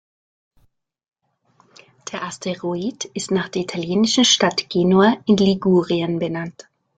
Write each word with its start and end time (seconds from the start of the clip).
Der 2.11 2.23
Asteroid 2.23 3.05
ist 3.13 3.29
nach 3.29 3.49
der 3.49 3.61
italienischen 3.61 4.25
Stadt 4.25 4.67
Genua 4.67 5.17
in 5.27 5.37
Ligurien 5.37 6.17
benannt. 6.17 6.67